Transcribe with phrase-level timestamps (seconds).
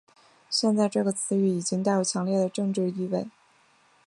[0.49, 3.27] 现在这个词语已经带有强烈的政治意味。